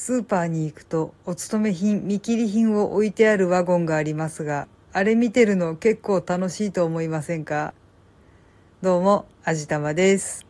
[0.00, 7.74] スーパーに行くとお勤め品、見切り品を置いてあるワゴンがありますが、あれ見てるの結構楽しいと思いませんか？
[8.80, 10.46] どうも、あじたまです。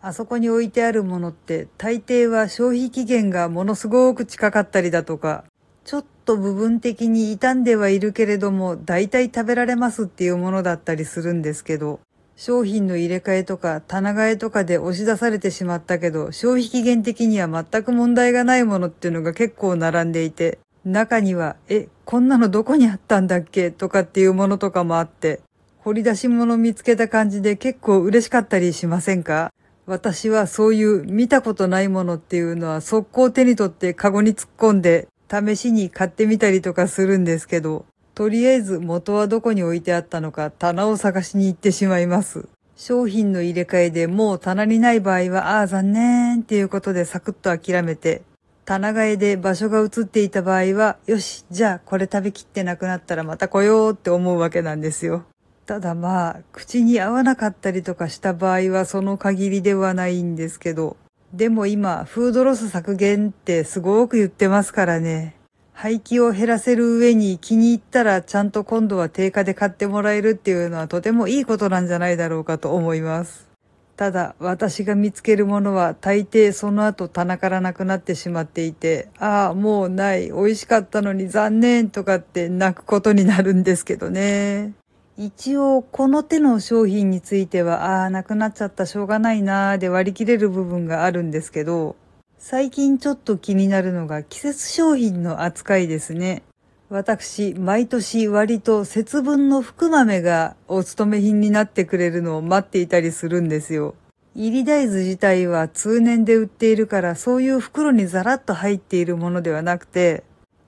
[0.00, 5.42] あそこに置いてあるものって大抵は消費期限がものすごく近かったりだとか、
[5.84, 11.98] ちょっと部分的に傷んではいるけれども、大体食べられますっていうものだったりするんですけど、
[12.36, 25.40] 商品の入れ替えとか棚替えとかで押し出されてしまったけど、消費期限的には全く問題がないものっていうのが結構並んでいて、中には、え、こんなのどこにあったんだっけとかっていうものとかもあって、
[25.78, 29.52] 掘り出し物見つけた感じで結構嬉しかったりしませんか？
[29.86, 42.46] 私はそういう見たことないものっていうのは速攻手に取ってカゴに突っ込んで試しに買ってみたりとかするんですけど、とりあえず元はどこに置いてあったのか棚を探しに行ってしまいます。
[42.76, 48.22] 商品の入れ替えでもう棚にない場合は、ああ残念っていうことでサクッと諦めて、
[48.64, 55.24] 棚替えで場所が移っていた場合は、よし、じゃあこれ食べきってなくなったらまた来ようって思うわけなんですよ。
[55.66, 60.96] ただまあ、口に合わなかったりとかした場合はその限りではないんですけど、
[61.32, 65.36] でも今、フードロス削減ってすごく言ってますからね。
[65.74, 73.48] 廃棄を減らせる上に気に入ったらちゃんと今度は定価で買ってもらえるっていうのはとてもいいことなんじゃないだろうかと思います。
[73.96, 84.72] ただ私が見つけるものは大抵その後棚からなくなってしまっていて、ああ、もうない、美味しかったのに残念とかって泣くことになるんですけどね。
[85.16, 91.94] 一応この手の商品については、ああ、なくなっちゃったしょうがないなーで割り切れる部分があるんですけど、
[92.38, 96.42] 最近ちょっと気になるのが季節商品の扱いですね。
[96.90, 103.94] 私、毎年割と節分の福豆がお勤め品になってくれるのを待っていたりするんですよ。
[104.34, 110.24] 入り大豆自体は通年で売っているからそういう袋にザラッと入っているものではなくて、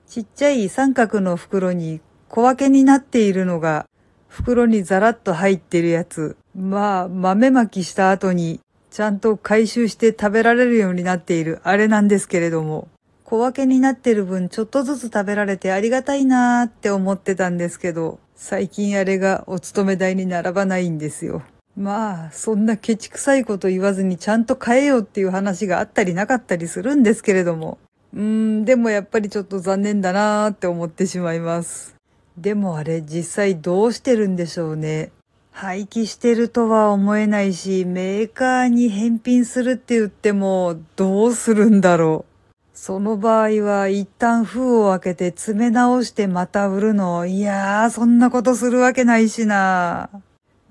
[0.07, 3.87] ちっちゃい三角の袋に小分けになっているのが
[4.27, 6.37] 袋にザラッと入ってるやつ。
[6.55, 8.59] まあ、豆まきした後に
[8.89, 12.87] ちゃんと回収して食べられるようになっているあれなんですけれども、
[13.23, 21.43] 小分けになってる分ちょっとずつ食べられてありがたいなーって思ってたんですけど、最近あれがお勤め代に並ばないんですよ。
[21.75, 27.77] まあ、そんなケチくさいこと言わずにちゃんと変えようっていう話があったりなかったりするんですけれども。
[28.13, 31.95] うーん、でもやっぱりちょっと残念だなーって思ってしまいます。
[32.37, 35.11] でもあれ実際どうしてるんでしょうね。
[35.59, 42.53] 廃棄してるとは思えないし、メーカーに返品するって言ってもどうするんだろう。
[42.75, 47.25] その場合は一旦封を開けて詰め直してまた売るの。
[47.25, 50.11] いやー、そんなことするわけないしな。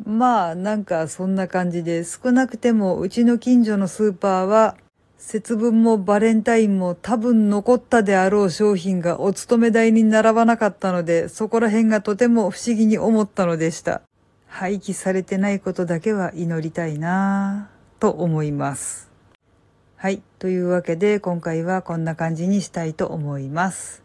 [0.05, 4.77] まあ、なんかそんな感じで少なくてもうちの近所のスーパーは
[5.19, 14.03] 節分もバレンタインも多分残ったであろう商品がお勤め代に並ばなかったので、そこら辺がとても不思議に思ったのでした。
[14.59, 19.11] 廃棄されてないことだけは祈りたいなぁと思います。
[19.97, 20.23] はい。
[20.39, 24.03] というわけで今回はこんな感じにしたいと思います。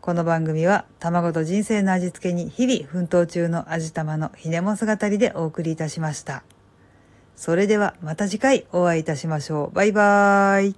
[0.00, 6.42] この番組は卵と人生の味付けに日々奮闘中の味玉のひねも姿りでお送りいたしました。
[7.36, 9.76] それではまた次回お会いいたしましょう。
[9.76, 10.76] バイバーイ。